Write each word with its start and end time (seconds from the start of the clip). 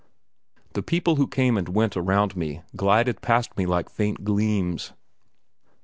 The 0.73 0.81
people 0.81 1.17
who 1.17 1.27
came 1.27 1.59
and 1.59 1.69
went 1.69 1.95
around 1.95 2.35
me 2.35 2.63
glided 2.75 3.21
past 3.21 3.55
me 3.55 3.67
like 3.67 3.87
faint 3.87 4.23
gleams. 4.23 4.93